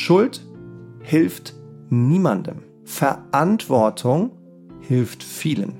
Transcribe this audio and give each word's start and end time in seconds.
Schuld 0.00 0.40
hilft 1.02 1.54
niemandem. 1.90 2.62
Verantwortung 2.84 4.30
hilft 4.80 5.22
vielen. 5.22 5.74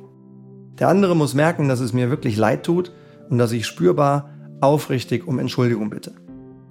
Der 0.79 0.89
andere 0.89 1.17
muss 1.17 1.33
merken, 1.33 1.69
dass 1.69 1.81
es 1.81 1.95
mir 1.95 2.11
wirklich 2.11 2.37
leid 2.37 2.65
tut 2.65 2.93
und 3.31 3.39
dass 3.39 3.51
ich 3.53 3.67
spürbar 3.67 4.29
aufrichtig 4.61 5.27
um 5.27 5.39
Entschuldigung 5.39 5.89
bitte. 5.89 6.13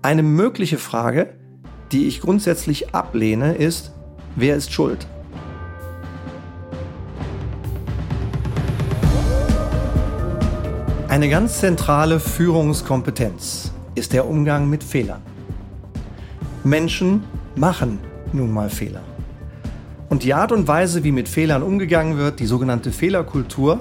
Eine 0.03 0.21
mögliche 0.21 0.77
Frage, 0.77 1.33
die 1.91 2.05
ich 2.05 2.21
grundsätzlich 2.21 2.93
ablehne, 2.93 3.55
ist, 3.55 3.93
wer 4.35 4.55
ist 4.55 4.71
schuld? 4.71 5.07
Eine 11.07 11.29
ganz 11.29 11.59
zentrale 11.59 12.19
Führungskompetenz 12.19 13.73
ist 13.95 14.13
der 14.13 14.29
Umgang 14.29 14.69
mit 14.69 14.83
Fehlern. 14.83 15.23
Menschen 16.63 17.23
machen 17.55 17.99
nun 18.33 18.51
mal 18.51 18.69
Fehler. 18.69 19.03
Und 20.09 20.23
die 20.23 20.33
Art 20.33 20.51
und 20.51 20.67
Weise, 20.67 21.03
wie 21.03 21.11
mit 21.11 21.29
Fehlern 21.29 21.63
umgegangen 21.63 22.17
wird, 22.17 22.39
die 22.39 22.45
sogenannte 22.45 22.91
Fehlerkultur, 22.91 23.79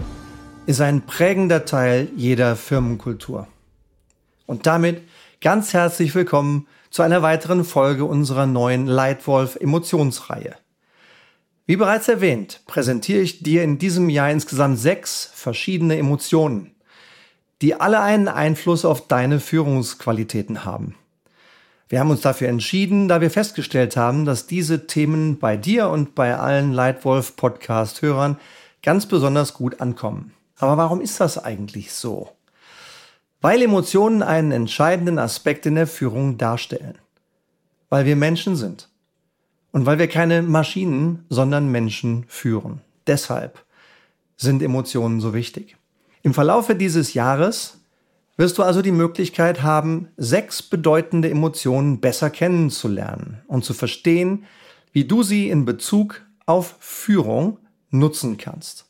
ist 0.66 0.80
ein 0.80 1.02
prägender 1.02 1.64
Teil 1.64 2.08
jeder 2.14 2.54
Firmenkultur. 2.54 3.46
Und 4.46 4.66
damit 4.66 5.02
ganz 5.40 5.72
herzlich 5.72 6.14
willkommen 6.14 6.66
zu 6.90 7.02
einer 7.02 7.22
weiteren 7.22 7.64
Folge 7.64 8.04
unserer 8.04 8.46
neuen 8.46 8.86
Leitwolf 8.86 9.56
Emotionsreihe. 9.56 10.56
Wie 11.66 11.76
bereits 11.76 12.08
erwähnt, 12.08 12.62
präsentiere 12.66 13.20
ich 13.20 13.42
dir 13.42 13.62
in 13.62 13.78
diesem 13.78 14.08
Jahr 14.08 14.30
insgesamt 14.30 14.78
sechs 14.78 15.30
verschiedene 15.34 15.98
Emotionen, 15.98 16.74
die 17.60 17.74
alle 17.74 18.00
einen 18.00 18.28
Einfluss 18.28 18.84
auf 18.84 19.06
deine 19.06 19.38
Führungsqualitäten 19.40 20.64
haben. 20.64 20.94
Wir 21.90 22.00
haben 22.00 22.10
uns 22.10 22.20
dafür 22.20 22.48
entschieden, 22.48 23.08
da 23.08 23.22
wir 23.22 23.30
festgestellt 23.30 23.96
haben, 23.96 24.26
dass 24.26 24.46
diese 24.46 24.86
Themen 24.86 25.38
bei 25.38 25.56
dir 25.56 25.88
und 25.88 26.14
bei 26.14 26.36
allen 26.36 26.72
Leitwolf 26.72 27.34
Podcast 27.36 28.02
Hörern 28.02 28.36
ganz 28.82 29.06
besonders 29.06 29.54
gut 29.54 29.80
ankommen. 29.80 30.34
Aber 30.58 30.76
warum 30.76 31.00
ist 31.00 31.18
das 31.18 31.42
eigentlich 31.42 31.92
so? 31.92 32.30
Weil 33.40 33.62
Emotionen 33.62 34.22
einen 34.22 34.52
entscheidenden 34.52 35.18
Aspekt 35.18 35.64
in 35.64 35.76
der 35.76 35.86
Führung 35.86 36.36
darstellen. 36.36 36.98
Weil 37.88 38.04
wir 38.04 38.16
Menschen 38.16 38.54
sind. 38.54 38.90
Und 39.72 39.86
weil 39.86 39.98
wir 39.98 40.08
keine 40.08 40.42
Maschinen, 40.42 41.24
sondern 41.30 41.70
Menschen 41.70 42.24
führen. 42.28 42.82
Deshalb 43.06 43.64
sind 44.36 44.62
Emotionen 44.62 45.20
so 45.20 45.32
wichtig. 45.32 45.76
Im 46.22 46.34
Verlaufe 46.34 46.74
dieses 46.74 47.14
Jahres 47.14 47.77
wirst 48.38 48.56
du 48.56 48.62
also 48.62 48.80
die 48.80 48.92
Möglichkeit 48.92 49.62
haben, 49.62 50.08
sechs 50.16 50.62
bedeutende 50.62 51.28
Emotionen 51.28 52.00
besser 52.00 52.30
kennenzulernen 52.30 53.42
und 53.46 53.66
zu 53.66 53.74
verstehen, 53.74 54.46
wie 54.92 55.04
du 55.04 55.22
sie 55.22 55.50
in 55.50 55.66
Bezug 55.66 56.22
auf 56.46 56.76
Führung 56.78 57.58
nutzen 57.90 58.38
kannst. 58.38 58.86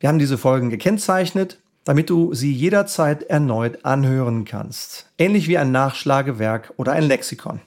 Wir 0.00 0.08
haben 0.08 0.18
diese 0.18 0.38
Folgen 0.38 0.70
gekennzeichnet, 0.70 1.58
damit 1.84 2.08
du 2.08 2.32
sie 2.32 2.52
jederzeit 2.52 3.24
erneut 3.24 3.84
anhören 3.84 4.46
kannst, 4.46 5.12
ähnlich 5.18 5.46
wie 5.48 5.58
ein 5.58 5.72
Nachschlagewerk 5.72 6.72
oder 6.78 6.92
ein 6.92 7.04
Lexikon. 7.04 7.60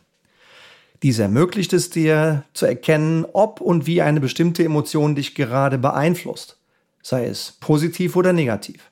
Dies 1.03 1.19
ermöglicht 1.19 1.73
es 1.73 1.91
dir 1.91 2.45
zu 2.53 2.65
erkennen, 2.65 3.27
ob 3.33 3.61
und 3.61 3.85
wie 3.85 4.01
eine 4.01 4.21
bestimmte 4.21 4.63
Emotion 4.63 5.13
dich 5.13 5.35
gerade 5.35 5.77
beeinflusst 5.77 6.57
sei 7.05 7.27
es 7.27 7.51
positiv 7.59 8.15
oder 8.15 8.33
negativ. 8.33 8.91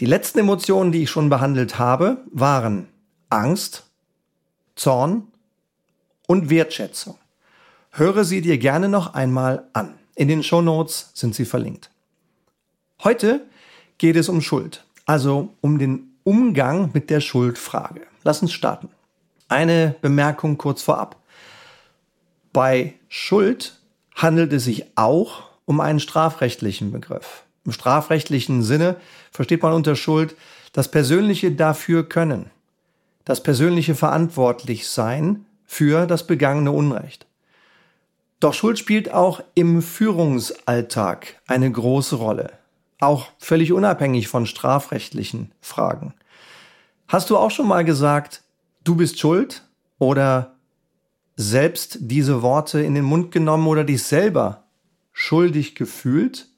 Die 0.00 0.06
letzten 0.06 0.38
Emotionen, 0.38 0.92
die 0.92 1.02
ich 1.02 1.10
schon 1.10 1.28
behandelt 1.28 1.78
habe, 1.78 2.18
waren 2.30 2.88
Angst, 3.28 3.84
Zorn 4.74 5.28
und 6.26 6.50
Wertschätzung. 6.50 7.18
Höre 7.90 8.24
sie 8.24 8.40
dir 8.40 8.58
gerne 8.58 8.88
noch 8.88 9.14
einmal 9.14 9.68
an. 9.72 9.98
In 10.14 10.28
den 10.28 10.42
Show 10.42 10.62
Notes 10.62 11.10
sind 11.14 11.34
sie 11.34 11.44
verlinkt. 11.44 11.90
Heute 13.04 13.46
geht 13.98 14.16
es 14.16 14.28
um 14.28 14.40
Schuld, 14.40 14.84
also 15.04 15.50
um 15.60 15.78
den 15.78 16.16
Umgang 16.24 16.90
mit 16.92 17.10
der 17.10 17.20
Schuldfrage. 17.20 18.02
Lass 18.24 18.42
uns 18.42 18.52
starten. 18.52 18.88
Eine 19.48 19.96
Bemerkung 20.00 20.56
kurz 20.56 20.82
vorab. 20.82 21.16
Bei 22.52 22.94
Schuld 23.08 23.78
handelt 24.14 24.52
es 24.52 24.64
sich 24.64 24.86
auch 24.96 25.44
um 25.64 25.80
einen 25.80 26.00
strafrechtlichen 26.00 26.92
Begriff. 26.92 27.44
Im 27.64 27.72
strafrechtlichen 27.72 28.62
Sinne 28.62 28.96
versteht 29.30 29.62
man 29.62 29.72
unter 29.72 29.96
Schuld 29.96 30.36
das 30.72 30.90
persönliche 30.90 31.52
dafür 31.52 32.08
können, 32.08 32.50
das 33.24 33.42
persönliche 33.42 33.94
verantwortlich 33.94 34.88
sein 34.88 35.44
für 35.64 36.06
das 36.06 36.26
begangene 36.26 36.72
Unrecht. 36.72 37.26
Doch 38.40 38.54
Schuld 38.54 38.78
spielt 38.78 39.12
auch 39.12 39.42
im 39.54 39.82
Führungsalltag 39.82 41.40
eine 41.46 41.70
große 41.70 42.16
Rolle, 42.16 42.52
auch 42.98 43.28
völlig 43.38 43.72
unabhängig 43.72 44.26
von 44.26 44.46
strafrechtlichen 44.46 45.52
Fragen. 45.60 46.14
Hast 47.06 47.30
du 47.30 47.36
auch 47.36 47.50
schon 47.50 47.68
mal 47.68 47.84
gesagt, 47.84 48.42
du 48.82 48.96
bist 48.96 49.20
schuld 49.20 49.62
oder 49.98 50.56
selbst 51.36 51.98
diese 52.00 52.42
Worte 52.42 52.80
in 52.80 52.94
den 52.94 53.04
Mund 53.04 53.30
genommen 53.30 53.66
oder 53.66 53.84
dich 53.84 54.02
selber 54.02 54.64
schuldig 55.12 55.74
gefühlt. 55.74 56.48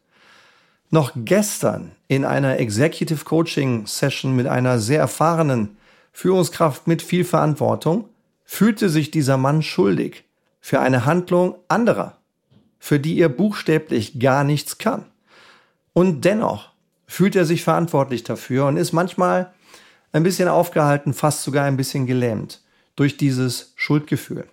Noch 0.95 1.11
gestern 1.17 1.91
in 2.07 2.25
einer 2.25 2.61
Executive 2.61 3.25
Coaching 3.25 3.85
Session 3.85 4.37
mit 4.37 4.47
einer 4.47 4.79
sehr 4.79 5.01
erfahrenen 5.01 5.77
Führungskraft 6.13 6.87
mit 6.87 7.03
viel 7.03 7.25
Verantwortung 7.25 8.09
fühlte 8.45 8.89
sich 8.89 9.11
dieser 9.11 9.37
Mann 9.37 9.63
schuldig 9.63 10.23
für 10.61 10.79
eine 10.79 11.05
Handlung 11.05 11.57
anderer, 11.67 12.19
für 12.79 13.01
die 13.01 13.19
er 13.19 13.29
buchstäblich 13.29 14.21
gar 14.21 14.45
nichts 14.45 14.79
kann. 14.79 15.05
Und 15.95 16.25
dennoch 16.25 16.71
fühlt 17.09 17.35
er 17.35 17.45
sich 17.45 17.65
verantwortlich 17.65 18.23
dafür 18.23 18.67
und 18.67 18.77
ist 18.77 18.93
manchmal 18.93 19.53
ein 20.13 20.23
bisschen 20.23 20.47
aufgehalten, 20.47 21.13
fast 21.13 21.43
sogar 21.43 21.65
ein 21.65 21.77
bisschen 21.77 22.07
gelähmt 22.07 22.63
durch 22.95 23.17
dieses 23.17 23.73
Schuldgefühl. 23.75 24.47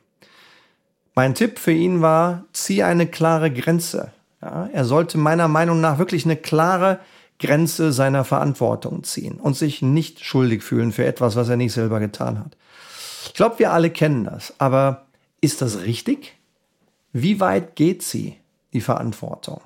Mein 1.14 1.36
Tipp 1.36 1.60
für 1.60 1.72
ihn 1.72 2.02
war, 2.02 2.46
zieh 2.52 2.82
eine 2.82 3.06
klare 3.06 3.52
Grenze. 3.52 4.12
Ja, 4.42 4.70
er 4.72 4.86
sollte 4.86 5.18
meiner 5.18 5.48
Meinung 5.48 5.82
nach 5.82 6.00
wirklich 6.00 6.26
eine 6.26 6.36
klare 6.36 7.00
Grenze 7.40 7.92
seiner 7.92 8.24
Verantwortung 8.24 9.04
ziehen 9.04 9.40
und 9.40 9.56
sich 9.56 9.82
nicht 9.82 10.24
schuldig 10.24 10.64
fühlen 10.64 10.92
für 10.92 11.06
etwas, 11.06 11.36
was 11.36 11.50
er 11.50 11.58
nicht 11.58 11.74
selber 11.74 12.00
getan 12.00 12.40
hat. 12.40 12.58
Ich 13.26 13.34
glaube, 13.34 13.60
wir 13.60 13.72
alle 13.72 13.90
kennen 13.90 14.24
das, 14.24 14.54
aber 14.58 15.06
ist 15.42 15.62
das 15.62 15.82
richtig? 15.82 16.38
Wie 17.14 17.40
weit 17.40 17.76
geht 17.76 18.04
sie, 18.04 18.38
die 18.74 18.82
Verantwortung? 18.82 19.62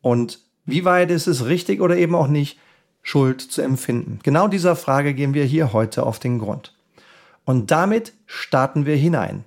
Und 0.00 0.40
wie 0.64 0.84
weit 0.84 1.10
ist 1.10 1.26
es 1.26 1.46
richtig 1.46 1.80
oder 1.80 1.96
eben 1.96 2.14
auch 2.14 2.28
nicht, 2.28 2.58
Schuld 3.02 3.40
zu 3.40 3.62
empfinden? 3.62 4.20
Genau 4.22 4.46
dieser 4.46 4.76
Frage 4.76 5.12
gehen 5.12 5.34
wir 5.34 5.44
hier 5.44 5.72
heute 5.72 6.04
auf 6.04 6.20
den 6.20 6.38
Grund. 6.38 6.72
Und 7.44 7.72
damit 7.72 8.12
starten 8.26 8.86
wir 8.86 8.96
hinein 8.96 9.44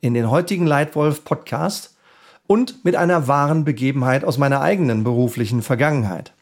in 0.00 0.14
den 0.14 0.30
heutigen 0.30 0.66
Leitwolf 0.66 1.24
Podcast 1.24 1.93
und 2.46 2.84
mit 2.84 2.96
einer 2.96 3.28
wahren 3.28 3.64
Begebenheit 3.64 4.24
aus 4.24 4.38
meiner 4.38 4.60
eigenen 4.60 5.04
beruflichen 5.04 5.62
Vergangenheit. 5.62 6.32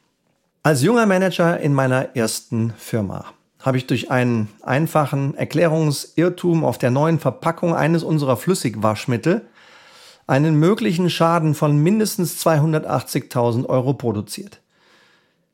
Als 0.63 0.83
junger 0.83 1.07
Manager 1.07 1.59
in 1.59 1.75
meiner 1.75 2.17
ersten 2.17 2.73
Firma 2.77 3.27
habe 3.61 3.77
ich 3.77 3.87
durch 3.87 4.11
einen 4.11 4.49
einfachen 4.63 5.35
Erklärungsirrtum 5.35 6.65
auf 6.65 6.79
der 6.79 6.91
neuen 6.91 7.21
Verpackung 7.21 7.75
eines 7.75 8.03
unserer 8.03 8.37
Flüssigwaschmittel 8.37 9.43
einen 10.27 10.57
möglichen 10.57 11.11
Schaden 11.11 11.55
von 11.55 11.77
mindestens 11.79 12.45
280.000 12.45 13.67
Euro 13.67 13.95
produziert. 13.95 14.61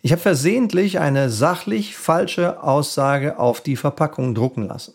Ich 0.00 0.12
habe 0.12 0.22
versehentlich 0.22 1.00
eine 1.00 1.28
sachlich 1.30 1.96
falsche 1.96 2.62
Aussage 2.62 3.38
auf 3.38 3.60
die 3.60 3.76
Verpackung 3.76 4.34
drucken 4.34 4.68
lassen. 4.68 4.94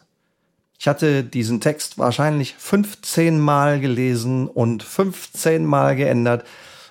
Ich 0.83 0.87
hatte 0.89 1.23
diesen 1.23 1.61
Text 1.61 1.97
wahrscheinlich 1.97 2.55
15 2.57 3.39
Mal 3.39 3.79
gelesen 3.79 4.49
und 4.49 4.83
15 4.83 5.65
Mal 5.65 5.95
geändert 5.95 6.43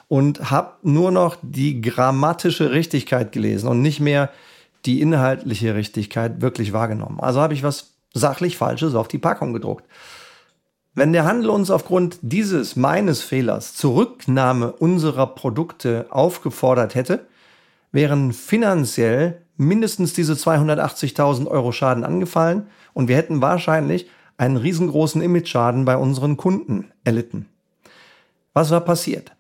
und 0.09 0.51
habe 0.51 0.77
nur 0.81 1.11
noch 1.11 1.37
die 1.43 1.83
grammatische 1.83 2.71
Richtigkeit 2.71 3.33
gelesen 3.33 3.69
und 3.69 3.83
nicht 3.83 4.01
mehr 4.01 4.31
die 4.87 5.03
inhaltliche 5.03 5.75
Richtigkeit 5.75 6.41
wirklich 6.41 6.73
wahrgenommen. 6.73 7.21
Also 7.21 7.43
habe 7.43 7.53
ich 7.53 7.63
was 7.63 7.91
sachlich 8.15 8.57
Falsches 8.57 8.95
auf 8.95 9.09
die 9.09 9.19
Packung 9.19 9.53
gedruckt. 9.53 9.85
Wenn 10.95 11.13
der 11.13 11.27
Handel 11.27 11.51
uns 11.51 11.71
aufgrund 11.71 12.17
dieses 12.23 12.77
meines 12.77 13.21
Fehlers 13.21 13.75
zur 13.75 13.97
Rücknahme 13.97 14.73
unserer 14.73 15.27
Produkte 15.27 16.07
aufgefordert 16.09 16.95
hätte, 16.95 17.27
wären 17.91 18.33
finanziell 18.33 19.43
mindestens 19.67 20.13
diese 20.13 20.35
280.000 20.35 21.47
Euro 21.47 21.73
Schaden 21.73 22.05
angefallen 22.05 22.67
und 22.93 23.09
wir 23.09 23.17
hätten 23.17 23.41
wahrscheinlich 23.41 24.09
einen 24.37 24.57
riesengroßen 24.57 25.23
Image-Schaden 25.23 25.85
bei 25.85 25.97
unseren 25.97 26.37
Kunden 26.37 26.91
erlitten. 27.05 27.47
Was 28.55 28.71
war 28.71 28.81
passiert? 28.81 29.33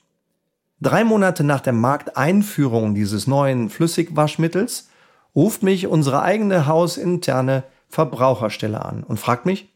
Drei 0.81 1.05
Monate 1.05 1.45
nach 1.45 1.61
der 1.61 1.73
Markteinführung 1.73 2.95
dieses 2.95 3.27
neuen 3.27 3.71
Flüssigwaschmittels 3.71 4.89
ruft 5.35 5.63
mich 5.63 5.87
unsere 5.87 6.23
eigene 6.23 6.67
hausinterne 6.67 7.65
Verbraucherstelle 7.89 8.85
an 8.85 9.05
und 9.05 9.21
fragt 9.21 9.47
mich, 9.47 9.69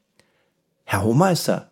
Herr 0.85 1.03
Hohmeister, 1.03 1.71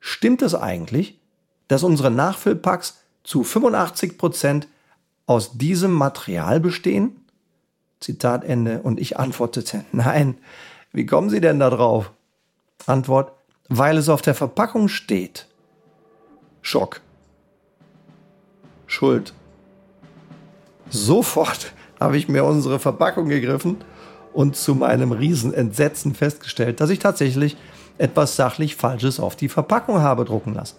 stimmt 0.00 0.42
es 0.42 0.54
eigentlich, 0.54 1.20
dass 1.68 1.82
unsere 1.82 2.10
Nachfüllpacks 2.10 2.98
zu 3.22 3.42
85 3.42 4.18
Prozent 4.18 4.68
aus 5.26 5.56
diesem 5.56 5.92
Material 5.92 6.60
bestehen? 6.60 7.23
Zitat 8.04 8.44
Ende. 8.44 8.80
Und 8.82 9.00
ich 9.00 9.18
antwortete, 9.18 9.84
nein, 9.92 10.36
wie 10.92 11.06
kommen 11.06 11.30
Sie 11.30 11.40
denn 11.40 11.58
da 11.58 11.70
drauf? 11.70 12.12
Antwort, 12.86 13.32
weil 13.68 13.96
es 13.96 14.08
auf 14.08 14.22
der 14.22 14.34
Verpackung 14.34 14.88
steht. 14.88 15.48
Schock. 16.60 17.00
Schuld. 18.86 19.32
Sofort 20.90 21.72
habe 22.00 22.16
ich 22.18 22.28
mir 22.28 22.44
unsere 22.44 22.78
Verpackung 22.78 23.28
gegriffen 23.28 23.78
und 24.34 24.56
zu 24.56 24.74
meinem 24.74 25.12
Riesenentsetzen 25.12 26.14
festgestellt, 26.14 26.80
dass 26.80 26.90
ich 26.90 26.98
tatsächlich 26.98 27.56
etwas 27.96 28.36
sachlich 28.36 28.76
Falsches 28.76 29.18
auf 29.18 29.36
die 29.36 29.48
Verpackung 29.48 30.00
habe 30.00 30.24
drucken 30.24 30.54
lassen. 30.54 30.76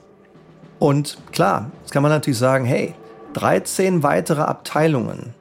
Und 0.78 1.18
klar, 1.32 1.72
jetzt 1.82 1.92
kann 1.92 2.04
man 2.04 2.12
natürlich 2.12 2.38
sagen, 2.38 2.66
hey, 2.66 2.94
13 3.34 4.04
weitere 4.04 4.42
Abteilungen, 4.42 5.34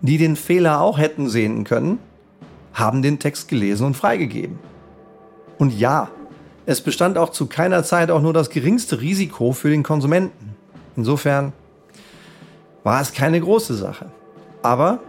die 0.00 0.18
den 0.18 0.36
Fehler 0.36 0.80
auch 0.80 0.98
hätten 0.98 1.28
sehen 1.28 1.64
können, 1.64 1.98
haben 2.72 3.02
den 3.02 3.18
Text 3.18 3.48
gelesen 3.48 3.86
und 3.86 3.96
freigegeben. 3.96 4.58
Und 5.58 5.78
ja, 5.78 6.10
es 6.66 6.80
bestand 6.80 7.16
auch 7.16 7.30
zu 7.30 7.46
keiner 7.46 7.84
Zeit 7.84 8.10
auch 8.10 8.20
nur 8.20 8.32
das 8.32 8.50
geringste 8.50 9.00
Risiko 9.00 9.52
für 9.52 9.70
den 9.70 9.82
Konsumenten. 9.82 10.54
Insofern 10.96 11.52
war 12.82 13.00
es 13.00 13.12
keine 13.12 13.40
große 13.40 13.74
Sache. 13.74 14.06
Aber 14.62 15.00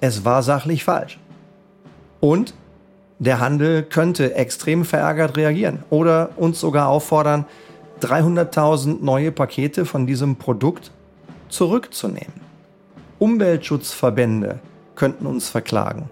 es 0.00 0.24
war 0.24 0.42
sachlich 0.42 0.84
falsch. 0.84 1.18
Und 2.20 2.54
der 3.18 3.38
Handel 3.38 3.82
könnte 3.82 4.34
extrem 4.34 4.84
verärgert 4.84 5.36
reagieren 5.36 5.84
oder 5.90 6.30
uns 6.36 6.58
sogar 6.58 6.88
auffordern, 6.88 7.44
300.000 8.00 9.02
neue 9.02 9.30
Pakete 9.30 9.84
von 9.84 10.06
diesem 10.06 10.36
Produkt 10.36 10.90
zurückzunehmen. 11.50 12.49
Umweltschutzverbände 13.20 14.60
könnten 14.96 15.26
uns 15.26 15.50
verklagen. 15.50 16.08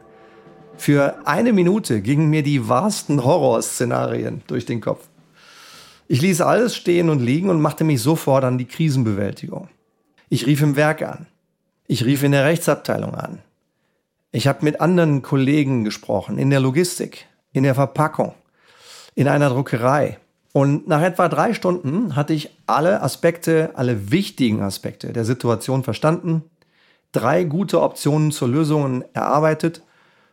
Für 0.76 1.26
eine 1.26 1.52
Minute 1.52 2.02
gingen 2.02 2.28
mir 2.28 2.42
die 2.42 2.68
wahrsten 2.68 3.24
Horrorszenarien 3.24 4.42
durch 4.46 4.66
den 4.66 4.82
Kopf. 4.82 5.08
Ich 6.06 6.20
ließ 6.20 6.42
alles 6.42 6.76
stehen 6.76 7.08
und 7.08 7.20
liegen 7.20 7.48
und 7.48 7.62
machte 7.62 7.82
mich 7.82 8.02
sofort 8.02 8.44
an 8.44 8.58
die 8.58 8.66
Krisenbewältigung. 8.66 9.68
Ich 10.28 10.46
rief 10.46 10.60
im 10.60 10.76
Werk 10.76 11.02
an. 11.02 11.26
Ich 11.86 12.04
rief 12.04 12.22
in 12.22 12.32
der 12.32 12.44
Rechtsabteilung 12.44 13.14
an. 13.14 13.38
Ich 14.30 14.46
habe 14.46 14.64
mit 14.64 14.82
anderen 14.82 15.22
Kollegen 15.22 15.84
gesprochen, 15.84 16.36
in 16.36 16.50
der 16.50 16.60
Logistik, 16.60 17.26
in 17.52 17.62
der 17.62 17.74
Verpackung, 17.74 18.34
in 19.14 19.28
einer 19.28 19.48
Druckerei. 19.48 20.18
Und 20.52 20.86
nach 20.86 21.02
etwa 21.02 21.30
drei 21.30 21.54
Stunden 21.54 22.16
hatte 22.16 22.34
ich 22.34 22.50
alle 22.66 23.02
Aspekte, 23.02 23.70
alle 23.74 24.10
wichtigen 24.10 24.60
Aspekte 24.60 25.14
der 25.14 25.24
Situation 25.24 25.84
verstanden, 25.84 26.44
drei 27.12 27.44
gute 27.44 27.80
Optionen 27.80 28.32
zur 28.32 28.48
Lösung 28.48 29.04
erarbeitet 29.12 29.82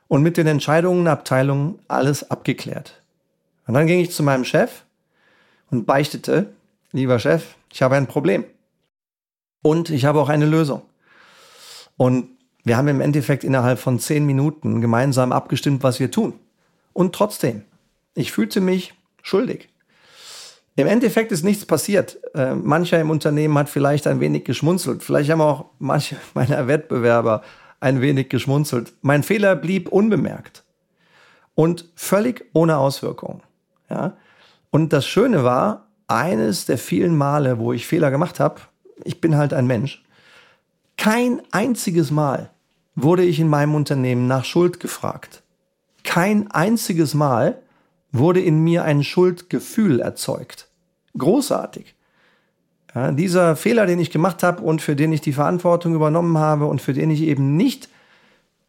und 0.07 0.21
mit 0.21 0.37
den 0.37 0.47
Entscheidungen 0.47 1.05
der 1.05 1.13
Abteilung 1.13 1.79
alles 1.87 2.29
abgeklärt. 2.29 3.01
Und 3.67 3.73
dann 3.73 3.87
ging 3.87 3.99
ich 3.99 4.11
zu 4.11 4.23
meinem 4.23 4.45
Chef 4.45 4.83
und 5.71 5.85
beichtete, 5.85 6.53
lieber 6.91 7.19
Chef, 7.19 7.55
ich 7.71 7.81
habe 7.81 7.95
ein 7.95 8.07
Problem. 8.07 8.45
Und 9.61 9.89
ich 9.89 10.05
habe 10.05 10.19
auch 10.19 10.29
eine 10.29 10.45
Lösung. 10.45 10.83
Und 11.97 12.29
wir 12.63 12.77
haben 12.77 12.87
im 12.87 13.01
Endeffekt 13.01 13.43
innerhalb 13.43 13.79
von 13.79 13.99
zehn 13.99 14.25
Minuten 14.25 14.81
gemeinsam 14.81 15.31
abgestimmt, 15.31 15.83
was 15.83 15.99
wir 15.99 16.11
tun. 16.11 16.33
Und 16.93 17.13
trotzdem, 17.15 17.63
ich 18.13 18.31
fühlte 18.31 18.61
mich 18.61 18.93
schuldig. 19.21 19.69
Im 20.77 20.87
Endeffekt 20.87 21.31
ist 21.31 21.43
nichts 21.43 21.65
passiert. 21.65 22.19
Äh, 22.33 22.53
mancher 22.53 22.99
im 22.99 23.09
Unternehmen 23.09 23.57
hat 23.57 23.69
vielleicht 23.69 24.07
ein 24.07 24.19
wenig 24.19 24.43
geschmunzelt. 24.43 25.03
Vielleicht 25.03 25.29
haben 25.29 25.41
auch 25.41 25.65
manche 25.79 26.17
meiner 26.33 26.67
Wettbewerber 26.67 27.43
ein 27.79 28.01
wenig 28.01 28.29
geschmunzelt. 28.29 28.93
Mein 29.01 29.23
Fehler 29.23 29.55
blieb 29.55 29.89
unbemerkt 29.89 30.63
und 31.53 31.89
völlig 31.95 32.45
ohne 32.53 32.77
Auswirkungen. 32.77 33.41
Ja? 33.89 34.17
Und 34.69 34.91
das 34.91 35.05
Schöne 35.05 35.43
war, 35.43 35.87
eines 36.07 36.65
der 36.65 36.77
vielen 36.77 37.17
Male, 37.17 37.57
wo 37.57 37.73
ich 37.73 37.87
Fehler 37.87 38.11
gemacht 38.11 38.39
habe, 38.39 38.61
ich 39.03 39.21
bin 39.21 39.37
halt 39.37 39.53
ein 39.53 39.67
Mensch, 39.67 40.03
kein 40.97 41.41
einziges 41.51 42.11
Mal 42.11 42.51
wurde 42.95 43.23
ich 43.23 43.39
in 43.39 43.47
meinem 43.47 43.75
Unternehmen 43.75 44.27
nach 44.27 44.45
Schuld 44.45 44.79
gefragt. 44.79 45.43
Kein 46.03 46.49
einziges 46.51 47.13
Mal 47.13 47.61
wurde 48.17 48.41
in 48.41 48.63
mir 48.63 48.83
ein 48.83 49.03
Schuldgefühl 49.03 49.99
erzeugt. 49.99 50.67
Großartig. 51.17 51.95
Ja, 52.93 53.11
dieser 53.11 53.55
Fehler, 53.55 53.85
den 53.85 53.99
ich 53.99 54.09
gemacht 54.09 54.41
habe 54.43 54.61
und 54.61 54.81
für 54.81 54.95
den 54.95 55.11
ich 55.11 55.21
die 55.21 55.33
Verantwortung 55.33 55.93
übernommen 55.93 56.37
habe 56.37 56.65
und 56.65 56.81
für 56.81 56.93
den 56.93 57.11
ich 57.11 57.21
eben 57.21 57.57
nicht 57.57 57.89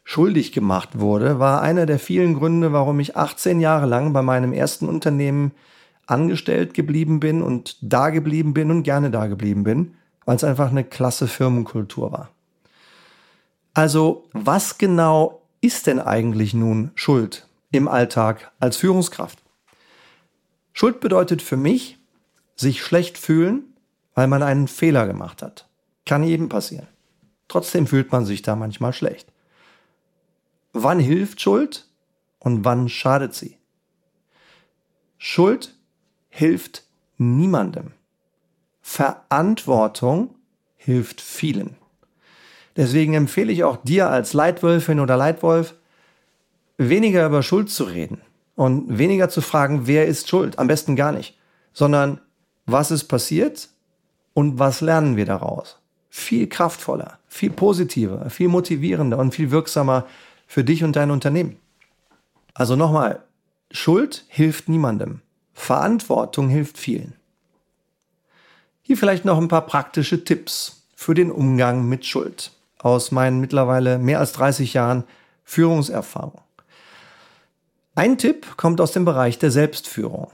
schuldig 0.03 0.51
gemacht 0.51 0.99
wurde, 0.99 1.39
war 1.39 1.61
einer 1.61 1.85
der 1.85 1.99
vielen 1.99 2.33
Gründe, 2.35 2.73
warum 2.73 2.99
ich 2.99 3.15
18 3.15 3.59
Jahre 3.59 3.85
lang 3.85 4.13
bei 4.13 4.21
meinem 4.21 4.53
ersten 4.53 4.87
Unternehmen 4.87 5.51
angestellt 6.05 6.73
geblieben 6.73 7.19
bin 7.19 7.41
und 7.41 7.77
da 7.81 8.09
geblieben 8.09 8.53
bin 8.53 8.71
und 8.71 8.83
gerne 8.83 9.11
da 9.11 9.27
geblieben 9.27 9.63
bin, 9.63 9.95
weil 10.25 10.35
es 10.35 10.43
einfach 10.43 10.71
eine 10.71 10.83
klasse 10.83 11.27
Firmenkultur 11.27 12.11
war. 12.11 12.29
Also, 13.73 14.25
was 14.33 14.77
genau 14.77 15.41
ist 15.61 15.87
denn 15.87 15.99
eigentlich 15.99 16.53
nun 16.53 16.91
Schuld 16.95 17.46
im 17.71 17.87
Alltag 17.87 18.51
als 18.59 18.77
Führungskraft? 18.77 19.39
Schuld 20.73 20.99
bedeutet 20.99 21.41
für 21.41 21.57
mich, 21.57 21.97
sich 22.55 22.83
schlecht 22.83 23.17
fühlen, 23.17 23.73
weil 24.13 24.27
man 24.27 24.43
einen 24.43 24.67
Fehler 24.67 25.07
gemacht 25.07 25.41
hat. 25.41 25.67
Kann 26.05 26.23
jedem 26.23 26.49
passieren. 26.49 26.87
Trotzdem 27.47 27.87
fühlt 27.87 28.11
man 28.11 28.25
sich 28.25 28.41
da 28.41 28.55
manchmal 28.55 28.93
schlecht. 28.93 29.31
Wann 30.73 30.99
hilft 30.99 31.41
Schuld 31.41 31.87
und 32.39 32.65
wann 32.65 32.89
schadet 32.89 33.33
sie? 33.33 33.57
Schuld 35.17 35.75
hilft 36.29 36.83
niemandem. 37.17 37.93
Verantwortung 38.81 40.35
hilft 40.75 41.21
vielen. 41.21 41.75
Deswegen 42.75 43.15
empfehle 43.15 43.51
ich 43.51 43.63
auch 43.63 43.77
dir 43.77 44.09
als 44.09 44.33
Leitwölfin 44.33 44.99
oder 44.99 45.17
Leitwolf, 45.17 45.75
weniger 46.77 47.25
über 47.25 47.43
Schuld 47.43 47.69
zu 47.69 47.83
reden 47.83 48.21
und 48.55 48.97
weniger 48.97 49.29
zu 49.29 49.41
fragen, 49.41 49.87
wer 49.87 50.05
ist 50.07 50.29
schuld, 50.29 50.59
am 50.59 50.67
besten 50.67 50.95
gar 50.95 51.11
nicht, 51.11 51.37
sondern 51.73 52.21
was 52.65 52.91
ist 52.91 53.05
passiert 53.05 53.69
und 54.33 54.59
was 54.59 54.81
lernen 54.81 55.15
wir 55.15 55.25
daraus. 55.25 55.79
Viel 56.09 56.47
kraftvoller, 56.47 57.19
viel 57.27 57.49
positiver, 57.49 58.29
viel 58.29 58.47
motivierender 58.47 59.17
und 59.17 59.33
viel 59.33 59.51
wirksamer 59.51 60.05
für 60.47 60.63
dich 60.63 60.83
und 60.83 60.95
dein 60.95 61.11
Unternehmen. 61.11 61.57
Also 62.53 62.75
nochmal, 62.75 63.23
Schuld 63.71 64.25
hilft 64.27 64.69
niemandem, 64.69 65.21
Verantwortung 65.53 66.49
hilft 66.49 66.77
vielen. 66.77 67.13
Hier 68.81 68.97
vielleicht 68.97 69.25
noch 69.25 69.37
ein 69.37 69.49
paar 69.49 69.65
praktische 69.65 70.23
Tipps 70.23 70.87
für 70.95 71.13
den 71.13 71.31
Umgang 71.31 71.87
mit 71.87 72.05
Schuld 72.05 72.51
aus 72.79 73.11
meinen 73.11 73.39
mittlerweile 73.39 73.97
mehr 73.99 74.19
als 74.19 74.31
30 74.33 74.73
Jahren 74.73 75.03
Führungserfahrung. 75.43 76.41
Ein 77.97 78.19
Tipp 78.19 78.57
kommt 78.57 78.79
aus 78.79 78.91
dem 78.91 79.05
Bereich 79.05 79.39
der 79.39 79.49
Selbstführung. 79.49 80.27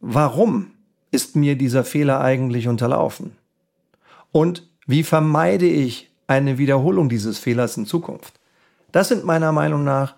Warum 0.00 0.70
ist 1.10 1.36
mir 1.36 1.56
dieser 1.56 1.84
Fehler 1.84 2.22
eigentlich 2.22 2.68
unterlaufen? 2.68 3.36
Und 4.30 4.66
wie 4.86 5.02
vermeide 5.02 5.66
ich 5.66 6.10
eine 6.28 6.56
Wiederholung 6.56 7.10
dieses 7.10 7.38
Fehlers 7.38 7.76
in 7.76 7.84
Zukunft? 7.84 8.40
Das 8.92 9.08
sind 9.08 9.26
meiner 9.26 9.52
Meinung 9.52 9.84
nach 9.84 10.14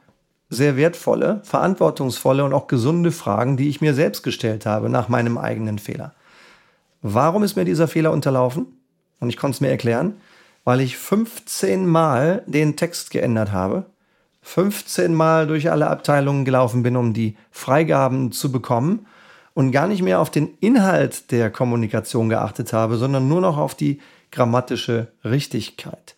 sehr 0.50 0.76
wertvolle, 0.76 1.40
verantwortungsvolle 1.42 2.44
und 2.44 2.52
auch 2.52 2.68
gesunde 2.68 3.10
Fragen, 3.10 3.56
die 3.56 3.68
ich 3.68 3.80
mir 3.80 3.92
selbst 3.92 4.22
gestellt 4.22 4.66
habe 4.66 4.90
nach 4.90 5.08
meinem 5.08 5.36
eigenen 5.36 5.80
Fehler. 5.80 6.14
Warum 7.02 7.42
ist 7.42 7.56
mir 7.56 7.64
dieser 7.64 7.88
Fehler 7.88 8.12
unterlaufen? 8.12 8.66
Und 9.18 9.30
ich 9.30 9.36
konnte 9.36 9.56
es 9.56 9.60
mir 9.60 9.70
erklären 9.70 10.14
weil 10.64 10.80
ich 10.80 10.96
15 10.96 11.86
Mal 11.86 12.42
den 12.46 12.76
Text 12.76 13.10
geändert 13.10 13.52
habe, 13.52 13.84
15 14.44 15.14
Mal 15.14 15.46
durch 15.46 15.70
alle 15.70 15.88
Abteilungen 15.88 16.44
gelaufen 16.44 16.82
bin, 16.82 16.96
um 16.96 17.14
die 17.14 17.36
Freigaben 17.50 18.30
zu 18.30 18.52
bekommen 18.52 19.06
und 19.54 19.72
gar 19.72 19.88
nicht 19.88 20.02
mehr 20.02 20.20
auf 20.20 20.30
den 20.30 20.50
Inhalt 20.60 21.32
der 21.32 21.50
Kommunikation 21.50 22.28
geachtet 22.28 22.72
habe, 22.72 22.96
sondern 22.96 23.26
nur 23.26 23.40
noch 23.40 23.56
auf 23.56 23.74
die 23.74 24.00
grammatische 24.30 25.08
Richtigkeit. 25.24 26.14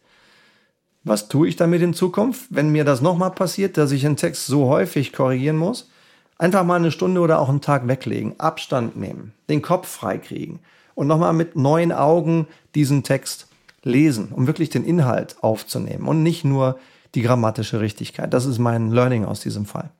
Was 1.04 1.28
tue 1.28 1.46
ich 1.46 1.54
damit 1.54 1.82
in 1.82 1.94
Zukunft, 1.94 2.46
wenn 2.50 2.70
mir 2.70 2.84
das 2.84 3.00
nochmal 3.00 3.30
passiert, 3.30 3.76
dass 3.76 3.92
ich 3.92 4.04
einen 4.04 4.16
Text 4.16 4.46
so 4.46 4.66
häufig 4.66 5.12
korrigieren 5.12 5.56
muss? 5.56 5.88
Einfach 6.36 6.64
mal 6.64 6.74
eine 6.74 6.90
Stunde 6.90 7.20
oder 7.20 7.38
auch 7.38 7.48
einen 7.48 7.60
Tag 7.60 7.86
weglegen, 7.86 8.38
Abstand 8.40 8.96
nehmen, 8.96 9.32
den 9.48 9.62
Kopf 9.62 9.86
freikriegen 9.86 10.58
und 10.96 11.06
nochmal 11.06 11.32
mit 11.32 11.54
neuen 11.54 11.92
Augen 11.92 12.48
diesen 12.74 13.04
Text 13.04 13.46
lesen, 13.84 14.32
um 14.32 14.48
wirklich 14.48 14.68
den 14.68 14.84
Inhalt 14.84 15.36
aufzunehmen 15.42 16.08
und 16.08 16.24
nicht 16.24 16.44
nur 16.44 16.76
die 17.14 17.22
grammatische 17.22 17.80
Richtigkeit. 17.80 18.32
Das 18.32 18.46
ist 18.46 18.58
mein 18.58 18.90
Learning 18.90 19.24
aus 19.24 19.40
diesem 19.40 19.66
Fall. 19.66 19.90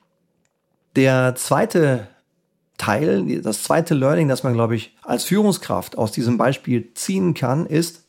Der 0.97 1.35
zweite 1.35 2.09
Teil, 2.79 3.41
das 3.41 3.63
zweite 3.63 3.95
Learning, 3.95 4.29
das 4.29 4.43
man, 4.43 4.55
glaube 4.55 4.77
ich, 4.77 4.97
als 5.03 5.25
Führungskraft 5.25 5.97
aus 5.97 6.13
diesem 6.13 6.37
Beispiel 6.37 6.93
ziehen 6.95 7.35
kann, 7.35 7.67
ist 7.67 8.05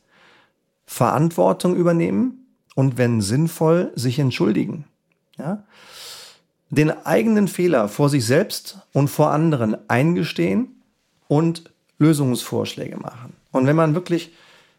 Verantwortung 0.86 1.76
übernehmen 1.76 2.46
und 2.74 2.96
wenn 2.96 3.20
sinnvoll, 3.20 3.92
sich 3.94 4.18
entschuldigen. 4.18 4.84
Ja? 5.36 5.64
Den 6.70 6.90
eigenen 6.90 7.48
Fehler 7.48 7.88
vor 7.88 8.08
sich 8.08 8.24
selbst 8.26 8.78
und 8.92 9.08
vor 9.08 9.30
anderen 9.30 9.76
eingestehen 9.88 10.82
und 11.28 11.70
Lösungsvorschläge 11.98 12.96
machen. 12.96 13.34
Und 13.52 13.66
wenn 13.66 13.76
man 13.76 13.94
wirklich 13.94 14.32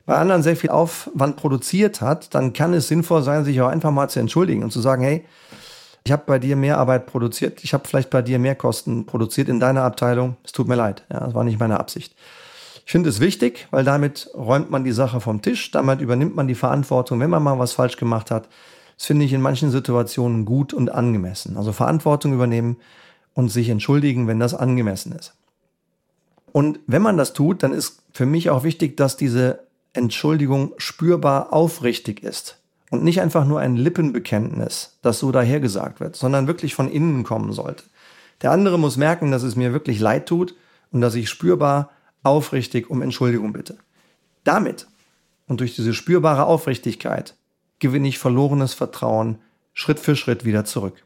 bei 0.10 0.18
anderen 0.18 0.42
sehr 0.42 0.56
viel 0.56 0.72
Aufwand 0.72 1.36
produziert 1.36 2.02
hat, 2.02 2.34
dann 2.34 2.52
kann 2.52 2.74
es 2.74 2.88
sinnvoll 2.88 3.22
sein, 3.22 3.46
sich 3.46 3.62
auch 3.62 3.68
einfach 3.68 3.92
mal 3.92 4.10
zu 4.10 4.20
entschuldigen 4.20 4.64
und 4.64 4.72
zu 4.72 4.82
sagen, 4.82 5.04
hey, 5.04 5.24
ich 6.04 6.12
habe 6.12 6.24
bei 6.26 6.40
dir 6.40 6.56
mehr 6.56 6.80
Arbeit 6.80 7.06
produziert, 7.06 7.64
ich 7.64 7.76
habe 7.76 7.88
vielleicht 7.88 8.10
bei 8.10 8.24
dir 8.24 8.40
mehr 8.40 8.56
Kosten 8.56 9.06
produziert 9.06 9.50
in 9.50 9.60
deiner 9.60 9.84
Abteilung, 9.84 10.36
es 10.44 10.52
tut 10.52 10.68
mir 10.68 10.74
leid, 10.74 11.04
ja, 11.14 11.20
das 11.20 11.36
war 11.36 11.44
nicht 11.44 11.60
meine 11.60 11.80
Absicht. 11.80 12.16
Ich 12.88 12.92
finde 12.92 13.08
es 13.08 13.20
wichtig, 13.20 13.68
weil 13.70 13.84
damit 13.84 14.32
räumt 14.34 14.72
man 14.72 14.84
die 14.84 14.94
Sache 14.94 15.22
vom 15.22 15.44
Tisch, 15.44 15.70
damit 15.70 16.02
übernimmt 16.02 16.36
man 16.36 16.48
die 16.48 16.56
Verantwortung, 16.56 17.20
wenn 17.20 17.30
man 17.30 17.44
mal 17.44 17.60
was 17.60 17.74
falsch 17.74 17.98
gemacht 17.98 18.32
hat. 18.32 18.50
Das 18.98 19.06
finde 19.06 19.26
ich 19.26 19.34
in 19.34 19.42
manchen 19.42 19.70
Situationen 19.70 20.44
gut 20.44 20.74
und 20.74 20.90
angemessen. 20.90 21.56
Also 21.56 21.72
Verantwortung 21.72 22.34
übernehmen 22.34 22.78
und 23.36 23.50
sich 23.50 23.70
entschuldigen, 23.70 24.26
wenn 24.26 24.40
das 24.40 24.56
angemessen 24.56 25.12
ist. 25.12 25.36
Und 26.52 26.80
wenn 26.88 27.04
man 27.04 27.16
das 27.16 27.34
tut, 27.34 27.62
dann 27.62 27.74
ist 27.74 28.02
für 28.12 28.26
mich 28.26 28.50
auch 28.50 28.64
wichtig, 28.64 28.98
dass 28.98 29.16
diese 29.16 29.69
Entschuldigung 29.94 30.74
spürbar 30.78 31.54
aufrichtig 31.54 32.24
ist 32.24 32.58
und 32.90 33.04
nicht 33.04 33.22
einfach 33.22 33.46
nur 33.46 33.60
ein 33.60 33.76
Lippenbekenntnis, 33.76 34.98
das 35.02 35.20
so 35.20 35.32
dahergesagt 35.32 36.00
wird, 36.00 36.16
sondern 36.16 36.48
wirklich 36.48 36.76
von 36.76 36.90
innen 36.90 37.24
kommen 37.24 37.54
sollte. 37.54 37.84
Der 38.42 38.52
andere 38.52 38.80
muss 38.80 38.98
merken, 38.98 39.32
dass 39.32 39.44
es 39.44 39.56
mir 39.56 39.74
wirklich 39.74 40.00
leid 40.00 40.28
tut 40.28 40.56
und 40.92 41.02
dass 41.02 41.16
ich 41.16 41.30
spürbar 41.30 41.92
aufrichtig 42.24 42.90
um 42.90 43.02
Entschuldigung 43.02 43.54
bitte. 43.54 43.78
Damit 44.44 44.88
und 45.48 45.60
durch 45.60 45.76
diese 45.76 45.94
spürbare 45.94 46.46
Aufrichtigkeit 46.46 47.36
gewinne 47.80 48.08
ich 48.08 48.20
verlorenes 48.20 48.74
Vertrauen 48.74 49.40
Schritt 49.74 50.00
für 50.00 50.16
Schritt 50.16 50.46
wieder 50.46 50.66
zurück. 50.66 51.04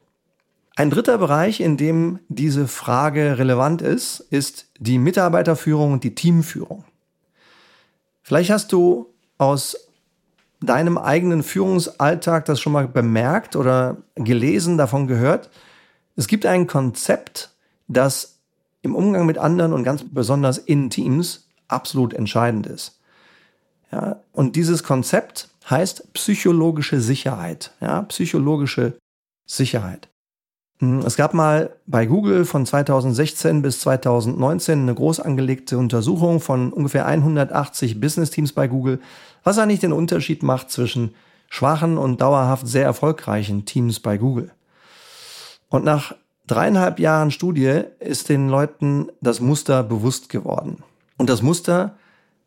Ein 0.76 0.90
dritter 0.90 1.20
Bereich, 1.20 1.60
in 1.60 1.78
dem 1.78 2.20
diese 2.30 2.68
Frage 2.68 3.38
relevant 3.38 3.82
ist, 3.82 4.20
ist 4.20 4.72
die 4.80 4.98
Mitarbeiterführung 4.98 5.94
und 5.94 6.04
die 6.04 6.16
Teamführung. 6.16 6.84
Vielleicht 8.24 8.50
hast 8.50 8.72
du 8.72 9.14
aus 9.38 9.78
deinem 10.62 10.98
eigenen 10.98 11.44
Führungsalltag 11.44 12.46
das 12.46 12.62
schon 12.62 12.74
mal 12.74 12.88
bemerkt 12.88 13.56
oder 13.56 13.98
gelesen, 14.16 14.78
davon 14.78 15.08
gehört. 15.08 15.50
Es 16.16 16.28
gibt 16.28 16.46
ein 16.46 16.66
Konzept, 16.68 17.52
das 17.88 18.40
im 18.82 18.96
Umgang 18.96 19.26
mit 19.26 19.38
anderen 19.38 19.74
und 19.74 19.84
ganz 19.84 20.06
besonders 20.10 20.58
in 20.58 20.90
Teams 20.90 21.48
absolut 21.68 22.14
entscheidend 22.14 22.66
ist. 22.66 23.00
Ja, 23.92 24.22
und 24.32 24.56
dieses 24.56 24.84
Konzept 24.84 25.50
heißt 25.70 26.14
psychologische 26.14 27.02
Sicherheit. 27.02 27.74
Ja, 27.82 28.02
psychologische 28.04 28.98
Sicherheit. 29.46 30.10
Hm, 30.84 31.00
es 31.06 31.16
gab 31.16 31.34
mal 31.34 31.70
bei 31.88 32.06
Google 32.06 32.44
von 32.44 32.66
2016 32.66 33.62
bis 33.62 33.80
2019 33.80 34.82
eine 34.82 34.94
groß 34.94 35.22
angelegte 35.22 35.78
Untersuchung 35.78 36.42
von 36.42 36.74
ungefähr 36.74 37.06
180 37.06 38.02
Business 38.02 38.32
Teams 38.32 38.52
bei 38.52 38.68
Google, 38.68 39.00
was 39.46 39.60
eigentlich 39.60 39.80
den 39.80 39.94
Unterschied 39.94 40.44
macht 40.44 40.72
zwischen 40.72 41.16
schwachen 41.48 41.98
und 41.98 42.20
dauerhaft 42.20 42.68
sehr 42.68 42.84
erfolgreichen 42.84 43.64
Teams 43.64 44.02
bei 44.02 44.18
Google. 44.18 44.52
Und 45.70 45.86
nach 45.86 46.16
dreieinhalb 46.48 47.00
Jahren 47.00 47.32
Studie 47.32 47.84
ist 48.00 48.28
den 48.28 48.50
Leuten 48.50 49.08
das 49.22 49.40
Muster 49.40 49.84
bewusst 49.84 50.28
geworden. 50.28 50.84
Und 51.18 51.30
das 51.30 51.42
Muster 51.42 51.96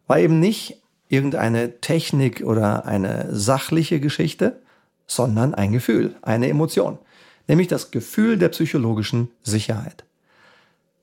war 0.09 0.19
eben 0.19 0.41
nicht 0.41 0.83
irgendeine 1.09 1.81
Technik 1.81 2.43
oder 2.45 2.85
eine 2.85 3.35
sachliche 3.35 3.99
Geschichte, 3.99 4.61
sondern 5.07 5.55
ein 5.55 5.73
Gefühl, 5.73 6.17
eine 6.21 6.51
Emotion 6.51 6.99
nämlich 7.47 7.69
das 7.69 7.91
Gefühl 7.91 8.39
der 8.39 8.49
psychologischen 8.51 9.29
Sicherheit. 9.43 10.05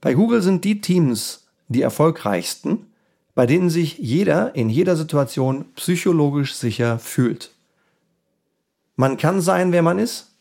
Bei 0.01 0.13
Google 0.13 0.41
sind 0.41 0.63
die 0.63 0.81
Teams 0.81 1.47
die 1.69 1.81
erfolgreichsten, 1.81 2.88
bei 3.35 3.45
denen 3.45 3.69
sich 3.69 3.97
jeder 3.97 4.55
in 4.55 4.69
jeder 4.69 4.95
Situation 4.95 5.65
psychologisch 5.75 6.53
sicher 6.55 7.00
fühlt. 7.00 7.51
Man 8.95 9.17
kann 9.17 9.41
sein, 9.41 9.71
wer 9.71 9.81
man 9.81 9.97
ist, 9.97 10.35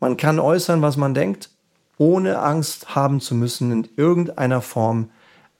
man 0.00 0.16
kann 0.16 0.38
äußern, 0.38 0.82
was 0.82 0.96
man 0.96 1.14
denkt, 1.14 1.50
ohne 1.96 2.40
Angst 2.40 2.94
haben 2.94 3.20
zu 3.20 3.34
müssen, 3.34 3.72
in 3.72 3.88
irgendeiner 3.96 4.62
Form 4.62 5.10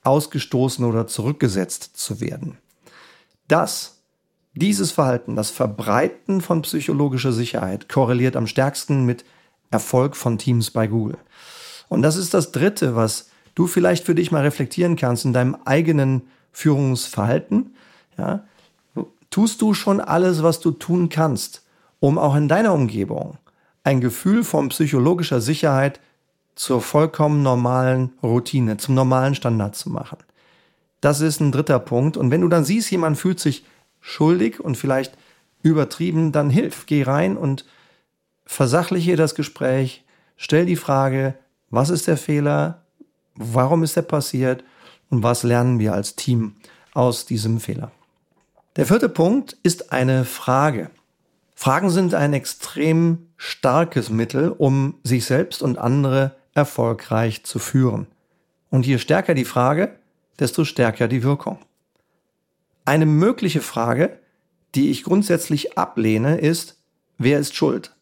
ausgestoßen 0.03 0.85
oder 0.85 1.07
zurückgesetzt 1.07 1.97
zu 1.97 2.21
werden. 2.21 2.57
Das, 3.47 3.97
dieses 4.53 4.91
Verhalten, 4.91 5.35
das 5.35 5.49
Verbreiten 5.49 6.41
von 6.41 6.61
psychologischer 6.61 7.33
Sicherheit 7.33 7.89
korreliert 7.89 8.35
am 8.35 8.47
stärksten 8.47 9.05
mit 9.05 9.25
Erfolg 9.71 10.15
von 10.15 10.37
Teams 10.37 10.71
bei 10.71 10.87
Google. 10.87 11.17
Und 11.87 12.01
das 12.01 12.15
ist 12.15 12.33
das 12.33 12.51
Dritte, 12.51 12.95
was 12.95 13.29
du 13.55 13.67
vielleicht 13.67 14.05
für 14.05 14.15
dich 14.15 14.31
mal 14.31 14.41
reflektieren 14.41 14.95
kannst 14.95 15.25
in 15.25 15.33
deinem 15.33 15.57
eigenen 15.65 16.23
Führungsverhalten. 16.51 17.75
Ja, 18.17 18.43
tust 19.29 19.61
du 19.61 19.73
schon 19.73 19.99
alles, 20.01 20.43
was 20.43 20.59
du 20.59 20.71
tun 20.71 21.09
kannst, 21.09 21.63
um 21.99 22.17
auch 22.17 22.35
in 22.35 22.47
deiner 22.47 22.73
Umgebung 22.73 23.37
ein 23.83 24.01
Gefühl 24.01 24.43
von 24.43 24.69
psychologischer 24.69 25.41
Sicherheit 25.41 25.99
zur 26.55 26.81
vollkommen 26.81 27.41
normalen 27.41 28.13
Routine, 28.21 28.77
zum 28.77 28.95
normalen 28.95 29.35
Standard 29.35 29.75
zu 29.75 29.89
machen. 29.89 30.17
Das 31.01 31.21
ist 31.21 31.39
ein 31.39 31.51
dritter 31.51 31.79
Punkt. 31.79 32.17
Und 32.17 32.31
wenn 32.31 32.41
du 32.41 32.49
dann 32.49 32.65
siehst, 32.65 32.91
jemand 32.91 33.17
fühlt 33.17 33.39
sich 33.39 33.63
schuldig 34.01 34.59
und 34.59 34.75
vielleicht 34.75 35.17
übertrieben, 35.63 36.31
dann 36.31 36.49
hilf, 36.49 36.85
geh 36.85 37.03
rein 37.03 37.37
und 37.37 37.65
versachliche 38.49 39.15
das 39.15 39.35
Gespräch, 39.35 40.03
stell 40.35 40.65
die 40.65 40.75
Frage, 40.75 41.35
was 41.69 41.91
ist 41.91 42.07
der 42.07 42.17
Fehler, 42.17 42.81
warum 43.35 43.83
ist 43.83 43.95
er 43.95 44.01
passiert 44.01 44.63
und 45.11 45.21
was 45.21 45.43
lernen 45.43 45.77
wir 45.77 45.93
als 45.93 46.15
Team 46.15 46.55
aus 46.95 47.27
diesem 47.27 47.59
Fehler. 47.59 47.91
Der 48.75 48.87
vierte 48.87 49.07
Punkt 49.07 49.55
ist 49.61 49.91
eine 49.91 50.25
Frage. 50.25 50.89
Fragen 51.53 51.91
sind 51.91 52.15
ein 52.15 52.33
extrem 52.33 53.27
starkes 53.37 54.09
Mittel, 54.09 54.49
um 54.49 54.95
sich 55.03 55.25
selbst 55.25 55.61
und 55.61 55.77
andere 55.77 56.35
erfolgreich 56.55 57.43
zu 57.43 57.59
führen. 57.59 58.07
Und 58.71 58.87
je 58.87 58.97
stärker 58.97 59.35
die 59.35 59.45
Frage, 59.45 59.95
desto 60.39 60.65
stärker 60.65 61.07
die 61.07 61.21
Wirkung. 61.21 61.59
Eine 62.83 63.05
mögliche 63.05 63.61
Frage, 63.61 64.17
die 64.73 64.89
ich 64.89 65.03
grundsätzlich 65.03 65.77
ablehne, 65.77 66.39
ist, 66.39 66.79
wer 67.19 67.37
ist 67.37 67.55
schuld? 67.55 67.93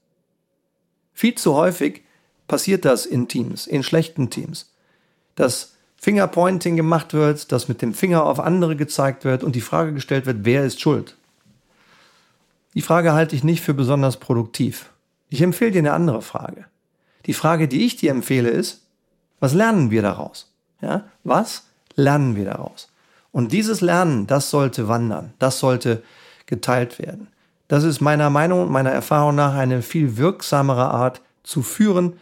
Viel 1.17 1.33
zu 1.33 1.55
häufig 1.55 2.03
passiert 2.47 2.86
das 2.86 3.07
in 3.07 3.27
Teams, 3.27 3.65
in 3.65 3.81
schlechten 3.81 4.29
Teams. 4.29 4.71
Dass 5.33 5.74
Fingerpointing 5.95 6.75
gemacht 6.75 7.15
wird, 7.15 7.51
dass 7.51 7.67
mit 7.67 7.81
dem 7.81 7.95
Finger 7.95 8.24
auf 8.24 8.39
andere 8.39 8.75
gezeigt 8.75 9.25
wird 9.25 9.43
und 9.43 9.55
die 9.55 9.62
Frage 9.62 9.93
gestellt 9.93 10.27
wird, 10.27 10.45
wer 10.45 10.63
ist 10.63 10.79
schuld? 10.79 11.17
Die 12.75 12.83
Frage 12.83 13.13
halte 13.13 13.36
ich 13.36 13.43
nicht 13.43 13.63
für 13.63 13.74
besonders 13.74 14.17
produktiv. 14.17 14.91
Ich 15.29 15.41
empfehle 15.41 15.71
dir 15.71 15.79
eine 15.79 15.93
andere 15.93 16.21
Frage. 16.21 16.65
Die 17.25 17.33
Frage, 17.33 17.67
die 17.67 17.83
ich 17.83 17.95
dir 17.95 18.12
empfehle, 18.12 18.50
ist, 18.50 18.83
was 19.39 19.55
lernen 19.55 19.89
wir 19.89 20.03
daraus? 20.03 20.53
Ja? 20.81 21.05
Was 21.24 21.63
lernen 21.95 22.36
wir 22.36 22.45
daraus? 22.45 22.91
Und 23.31 23.53
dieses 23.53 23.81
Lernen, 23.81 24.27
das 24.27 24.51
sollte 24.51 24.88
wandern, 24.88 25.33
das 25.39 25.57
sollte 25.57 26.03
geteilt 26.45 27.00
werden. 27.00 27.27
Das 27.67 27.83
ist 27.83 28.01
meiner 28.01 28.29
Meinung 28.29 28.62
und 28.62 28.71
meiner 28.71 28.91
Erfahrung 28.91 29.36
nach 29.36 29.55
eine 29.55 29.81
viel 29.81 30.17
wirksamere 30.17 30.89
Art 30.89 31.21
zu 31.43 31.62
führen, 31.62 32.13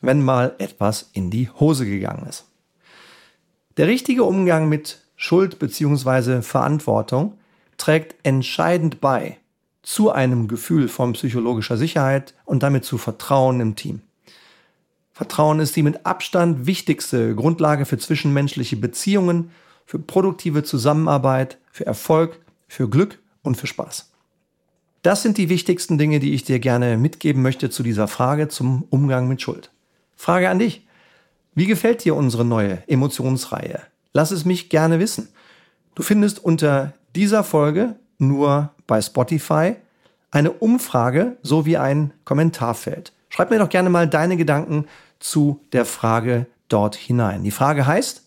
wenn 0.00 0.22
mal 0.22 0.54
etwas 0.58 1.10
in 1.12 1.30
die 1.30 1.50
Hose 1.50 1.84
gegangen 1.84 2.26
ist. 2.26 2.46
Der 3.76 3.86
richtige 3.86 4.24
Umgang 4.24 4.68
mit 4.68 4.98
Schuld 5.16 5.58
bzw. 5.58 6.42
Verantwortung 6.42 7.38
trägt 7.76 8.14
entscheidend 8.24 9.00
bei 9.00 9.38
zu 9.82 10.10
einem 10.10 10.48
Gefühl 10.48 10.88
von 10.88 11.12
psychologischer 11.12 11.76
Sicherheit 11.76 12.34
und 12.44 12.62
damit 12.62 12.84
zu 12.84 12.98
Vertrauen 12.98 13.60
im 13.60 13.76
Team. 13.76 14.02
Vertrauen 15.12 15.60
ist 15.60 15.74
die 15.76 15.82
mit 15.82 16.06
Abstand 16.06 16.66
wichtigste 16.66 17.34
Grundlage 17.34 17.86
für 17.86 17.98
zwischenmenschliche 17.98 18.76
Beziehungen, 18.76 19.50
für 19.86 19.98
produktive 19.98 20.62
Zusammenarbeit, 20.62 21.58
für 21.72 21.86
Erfolg, 21.86 22.38
für 22.68 22.88
Glück 22.88 23.18
und 23.42 23.56
für 23.56 23.66
Spaß. 23.66 24.10
Das 25.02 25.22
sind 25.22 25.38
die 25.38 25.48
wichtigsten 25.48 25.96
Dinge, 25.96 26.18
die 26.18 26.34
ich 26.34 26.44
dir 26.44 26.58
gerne 26.58 26.96
mitgeben 26.96 27.42
möchte 27.42 27.70
zu 27.70 27.82
dieser 27.82 28.08
Frage 28.08 28.48
zum 28.48 28.84
Umgang 28.90 29.28
mit 29.28 29.40
Schuld. 29.40 29.70
Frage 30.16 30.50
an 30.50 30.58
dich. 30.58 30.86
Wie 31.54 31.66
gefällt 31.66 32.04
dir 32.04 32.16
unsere 32.16 32.44
neue 32.44 32.82
Emotionsreihe? 32.88 33.80
Lass 34.12 34.30
es 34.30 34.44
mich 34.44 34.68
gerne 34.68 34.98
wissen. 34.98 35.28
Du 35.94 36.02
findest 36.02 36.44
unter 36.44 36.94
dieser 37.14 37.44
Folge 37.44 37.96
nur 38.18 38.70
bei 38.86 39.00
Spotify 39.00 39.76
eine 40.30 40.50
Umfrage 40.50 41.36
sowie 41.42 41.76
ein 41.76 42.12
Kommentarfeld. 42.24 43.12
Schreib 43.28 43.50
mir 43.50 43.58
doch 43.58 43.68
gerne 43.68 43.90
mal 43.90 44.08
deine 44.08 44.36
Gedanken 44.36 44.86
zu 45.20 45.60
der 45.72 45.84
Frage 45.84 46.46
dort 46.68 46.96
hinein. 46.96 47.44
Die 47.44 47.50
Frage 47.50 47.86
heißt, 47.86 48.24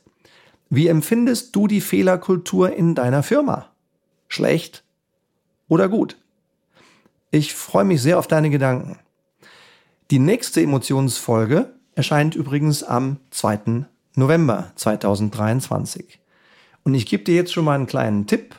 wie 0.70 0.88
empfindest 0.88 1.56
du 1.56 1.68
die 1.68 1.82
Fehlerkultur 1.82 2.74
in 2.74 2.96
deiner 2.96 3.24
Firma? 3.24 3.70
Schlecht 4.30 4.84
oder 5.68 5.90
gut? 5.90 6.18
Ich 7.34 7.54
freue 7.54 7.86
mich 7.86 8.02
sehr 8.02 8.20
auf 8.20 8.28
deine 8.28 8.50
Gedanken. 8.50 9.00
Die 10.12 10.20
nächste 10.20 10.62
Emotionsfolge 10.62 11.74
erscheint 11.96 12.36
übrigens 12.36 12.84
am 12.84 13.22
2. 13.30 13.86
November 14.16 14.74
2023. 14.76 16.20
Und 16.84 16.94
ich 16.94 17.06
gebe 17.06 17.24
dir 17.24 17.36
jetzt 17.36 17.54
schon 17.54 17.64
mal 17.64 17.76
einen 17.76 17.88
kleinen 17.88 18.28
Tipp, 18.28 18.56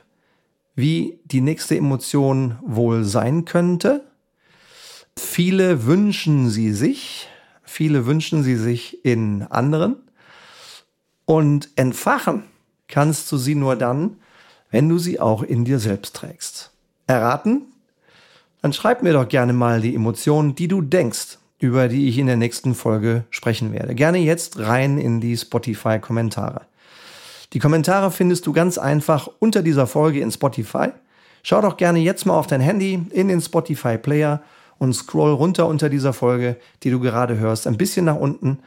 wie 0.74 1.20
die 1.26 1.42
nächste 1.42 1.76
Emotion 1.76 2.56
wohl 2.62 3.04
sein 3.04 3.44
könnte. 3.44 4.06
Viele 5.18 5.84
wünschen 5.84 6.48
sie 6.48 6.72
sich, 6.72 7.28
viele 7.62 8.06
wünschen 8.06 8.42
sie 8.42 8.56
sich 8.56 9.04
in 9.04 9.42
anderen. 9.42 9.96
Und 11.26 11.68
entfachen 11.76 12.44
kannst 12.88 13.30
du 13.32 13.36
sie 13.36 13.54
nur 13.54 13.76
dann, 13.76 14.16
wenn 14.70 14.88
du 14.88 14.96
sie 14.96 15.20
auch 15.20 15.42
in 15.42 15.66
dir 15.66 15.78
selbst 15.78 16.16
trägst. 16.16 16.72
Erraten? 17.06 17.71
Dann 18.62 18.72
schreib 18.72 19.02
mir 19.02 19.12
doch 19.12 19.28
gerne 19.28 19.52
mal 19.52 19.80
die 19.80 19.94
Emotionen, 19.94 20.54
die 20.54 20.68
du 20.68 20.80
denkst, 20.82 21.38
über 21.58 21.88
die 21.88 22.08
ich 22.08 22.18
in 22.18 22.26
der 22.26 22.36
nächsten 22.36 22.74
Folge 22.74 23.24
sprechen 23.30 23.72
werde. 23.72 23.94
Gerne 23.94 24.18
jetzt 24.18 24.58
rein 24.60 24.98
in 24.98 25.20
die 25.20 25.36
Spotify-Kommentare. 25.36 26.62
Die 27.52 27.58
Kommentare 27.58 28.10
findest 28.10 28.46
du 28.46 28.52
ganz 28.52 28.78
einfach 28.78 29.28
unter 29.40 29.62
dieser 29.62 29.86
Folge 29.88 30.20
in 30.20 30.30
Spotify. 30.30 30.88
Schau 31.42 31.60
doch 31.60 31.76
gerne 31.76 31.98
jetzt 31.98 32.24
mal 32.24 32.38
auf 32.38 32.46
dein 32.46 32.60
Handy 32.60 33.04
in 33.10 33.28
den 33.28 33.40
Spotify 33.40 33.98
Player 33.98 34.42
und 34.78 34.94
scroll 34.94 35.32
runter 35.32 35.66
unter 35.66 35.88
dieser 35.88 36.12
Folge, 36.12 36.56
die 36.84 36.90
du 36.90 37.00
gerade 37.00 37.38
hörst, 37.38 37.66
ein 37.66 37.76
bisschen 37.76 38.04
nach 38.04 38.16
unten. 38.16 38.60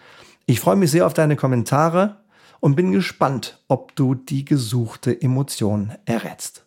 Ich 0.46 0.60
freue 0.60 0.76
mich 0.76 0.92
sehr 0.92 1.08
auf 1.08 1.14
deine 1.14 1.38
Kommentare 1.38 2.18
und 2.60 2.76
bin 2.76 2.92
gespannt, 2.92 3.60
ob 3.70 3.96
du 3.96 4.14
die 4.14 4.44
gesuchte 4.44 5.22
Emotion 5.22 5.94
errätst. 6.06 6.65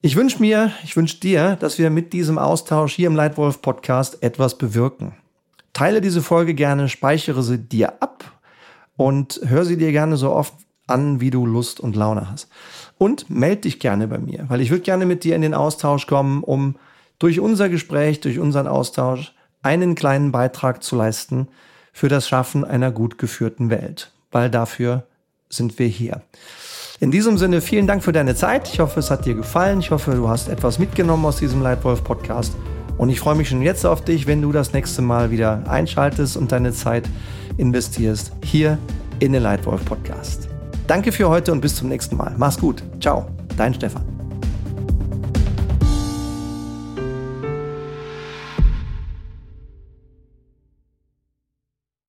Ich 0.00 0.14
wünsche 0.14 0.38
mir, 0.38 0.70
ich 0.84 0.96
wünsche 0.96 1.18
dir, 1.18 1.56
dass 1.56 1.76
wir 1.76 1.90
mit 1.90 2.12
diesem 2.12 2.38
Austausch 2.38 2.94
hier 2.94 3.08
im 3.08 3.16
Leitwolf 3.16 3.60
Podcast 3.60 4.22
etwas 4.22 4.56
bewirken. 4.56 5.16
Teile 5.72 6.00
diese 6.00 6.22
Folge 6.22 6.54
gerne, 6.54 6.88
speichere 6.88 7.42
sie 7.42 7.58
dir 7.58 8.00
ab 8.00 8.38
und 8.96 9.40
hör 9.44 9.64
sie 9.64 9.76
dir 9.76 9.90
gerne 9.90 10.16
so 10.16 10.30
oft 10.30 10.54
an, 10.86 11.20
wie 11.20 11.30
du 11.30 11.44
Lust 11.44 11.80
und 11.80 11.96
Laune 11.96 12.30
hast. 12.30 12.48
Und 12.96 13.28
melde 13.28 13.62
dich 13.62 13.80
gerne 13.80 14.06
bei 14.06 14.18
mir, 14.18 14.44
weil 14.46 14.60
ich 14.60 14.70
würde 14.70 14.84
gerne 14.84 15.04
mit 15.04 15.24
dir 15.24 15.34
in 15.34 15.42
den 15.42 15.52
Austausch 15.52 16.06
kommen, 16.06 16.44
um 16.44 16.76
durch 17.18 17.40
unser 17.40 17.68
Gespräch, 17.68 18.20
durch 18.20 18.38
unseren 18.38 18.68
Austausch 18.68 19.34
einen 19.62 19.96
kleinen 19.96 20.30
Beitrag 20.30 20.84
zu 20.84 20.94
leisten 20.94 21.48
für 21.92 22.08
das 22.08 22.28
Schaffen 22.28 22.64
einer 22.64 22.92
gut 22.92 23.18
geführten 23.18 23.68
Welt. 23.68 24.12
Weil 24.30 24.48
dafür 24.48 25.08
sind 25.48 25.80
wir 25.80 25.88
hier. 25.88 26.22
In 27.00 27.12
diesem 27.12 27.38
Sinne, 27.38 27.60
vielen 27.60 27.86
Dank 27.86 28.02
für 28.02 28.12
deine 28.12 28.34
Zeit. 28.34 28.68
Ich 28.72 28.80
hoffe, 28.80 28.98
es 28.98 29.10
hat 29.10 29.24
dir 29.24 29.34
gefallen. 29.34 29.78
Ich 29.78 29.92
hoffe, 29.92 30.12
du 30.12 30.28
hast 30.28 30.48
etwas 30.48 30.80
mitgenommen 30.80 31.24
aus 31.26 31.36
diesem 31.36 31.62
Leitwolf 31.62 32.02
Podcast. 32.02 32.56
Und 32.96 33.08
ich 33.08 33.20
freue 33.20 33.36
mich 33.36 33.48
schon 33.48 33.62
jetzt 33.62 33.86
auf 33.86 34.02
dich, 34.02 34.26
wenn 34.26 34.42
du 34.42 34.50
das 34.50 34.72
nächste 34.72 35.00
Mal 35.00 35.30
wieder 35.30 35.62
einschaltest 35.68 36.36
und 36.36 36.50
deine 36.50 36.72
Zeit 36.72 37.08
investierst 37.56 38.32
hier 38.42 38.78
in 39.20 39.32
den 39.32 39.44
Leitwolf 39.44 39.84
Podcast. 39.84 40.48
Danke 40.88 41.12
für 41.12 41.28
heute 41.28 41.52
und 41.52 41.60
bis 41.60 41.76
zum 41.76 41.88
nächsten 41.88 42.16
Mal. 42.16 42.34
Mach's 42.36 42.58
gut. 42.58 42.82
Ciao, 43.00 43.26
dein 43.56 43.74
Stefan. 43.74 44.17